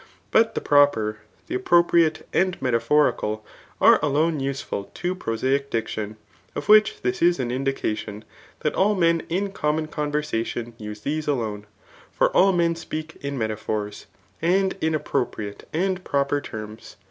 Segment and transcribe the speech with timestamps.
[0.31, 3.41] Bat the proper, the appropriate and metaphbricsH,
[3.79, 6.17] are alone useful to prosaic diction;
[6.55, 8.23] of which this is an indicadon,
[8.61, 11.67] that all men [In common conversatioh[] use these alone;
[12.19, 14.07] fqit ail men speak in metaphors,
[14.41, 16.95] and m appropriate and proper terms.